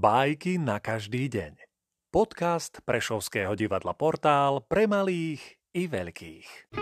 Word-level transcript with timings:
Bajky 0.00 0.56
na 0.56 0.80
každý 0.80 1.28
deň. 1.28 1.60
Podcast 2.08 2.80
Prešovského 2.88 3.52
divadla 3.52 3.92
Portál 3.92 4.64
pre 4.64 4.88
malých 4.88 5.60
i 5.76 5.84
veľkých. 5.92 6.72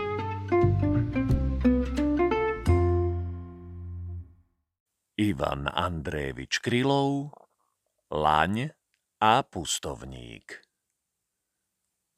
Ivan 5.19 5.67
Andrejevič 5.67 6.63
Krylov 6.63 7.35
Laň 8.07 8.71
a 9.19 9.43
pustovník 9.43 10.63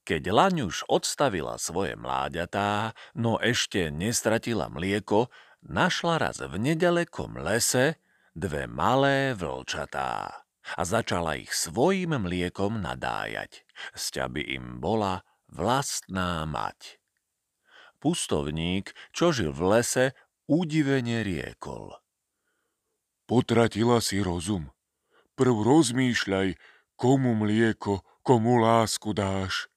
Keď 0.05 0.23
Laň 0.29 0.70
už 0.70 0.86
odstavila 0.86 1.57
svoje 1.57 1.97
mláďatá, 1.97 2.93
no 3.18 3.41
ešte 3.41 3.90
nestratila 3.90 4.70
mlieko, 4.70 5.34
našla 5.65 6.29
raz 6.29 6.38
v 6.45 6.62
nedalekom 6.62 7.41
lese 7.41 7.98
dve 8.38 8.70
malé 8.70 9.34
vlčatá 9.34 10.45
a 10.75 10.81
začala 10.88 11.39
ich 11.39 11.52
svojim 11.52 12.16
mliekom 12.16 12.79
nadájať, 12.79 13.63
by 14.31 14.41
im 14.41 14.79
bola 14.79 15.23
vlastná 15.52 16.48
mať. 16.48 17.02
Pustovník, 18.02 18.98
čo 19.13 19.29
žil 19.29 19.53
v 19.53 19.77
lese, 19.77 20.05
udivene 20.49 21.21
riekol. 21.21 21.95
Potratila 23.29 24.02
si 24.02 24.20
rozum. 24.20 24.73
Prv 25.38 25.55
rozmýšľaj, 25.63 26.57
komu 26.99 27.38
mlieko, 27.38 28.03
komu 28.26 28.59
lásku 28.59 29.13
dáš. 29.13 29.71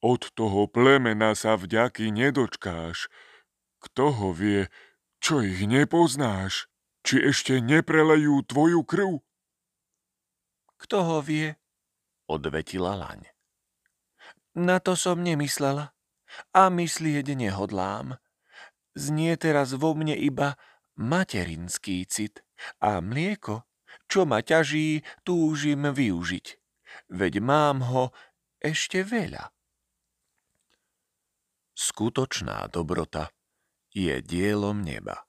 Od 0.00 0.20
toho 0.32 0.64
plemena 0.64 1.36
sa 1.36 1.60
vďaky 1.60 2.08
nedočkáš. 2.08 3.12
Kto 3.80 4.04
ho 4.12 4.28
vie, 4.32 4.72
čo 5.20 5.44
ich 5.44 5.60
nepoznáš? 5.64 6.68
Či 7.04 7.32
ešte 7.32 7.60
neprelejú 7.60 8.44
tvoju 8.44 8.84
krv? 8.84 9.20
Kto 10.80 11.04
ho 11.04 11.18
vie? 11.20 11.52
Odvetila 12.24 12.96
laň. 12.96 13.28
Na 14.56 14.80
to 14.80 14.96
som 14.96 15.20
nemyslela 15.20 15.92
a 16.56 16.62
myslieť 16.72 17.36
nehodlám. 17.36 18.16
Znie 18.96 19.36
teraz 19.36 19.76
vo 19.76 19.94
mne 19.94 20.16
iba 20.16 20.58
materinský 20.98 22.08
cit 22.08 22.42
a 22.82 22.98
mlieko, 22.98 23.68
čo 24.10 24.26
ma 24.26 24.42
ťaží, 24.42 25.04
túžim 25.22 25.86
využiť. 25.86 26.46
Veď 27.14 27.38
mám 27.38 27.86
ho 27.86 28.10
ešte 28.58 29.06
veľa. 29.06 29.52
Skutočná 31.76 32.66
dobrota 32.68 33.30
je 33.94 34.18
dielom 34.20 34.82
neba. 34.82 35.24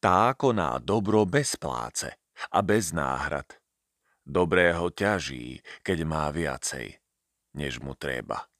Tá 0.00 0.34
koná 0.34 0.80
dobro 0.82 1.28
bez 1.28 1.54
pláce 1.60 2.16
a 2.50 2.58
bez 2.64 2.90
náhrad 2.90 3.65
Dobrého 4.26 4.90
ťaží, 4.90 5.62
keď 5.86 5.98
má 6.02 6.26
viacej, 6.34 6.98
než 7.54 7.78
mu 7.78 7.94
treba. 7.94 8.50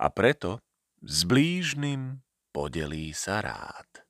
A 0.00 0.08
preto 0.08 0.64
s 1.04 1.28
blížnym 1.28 2.24
podelí 2.48 3.12
sa 3.12 3.44
rád. 3.44 4.03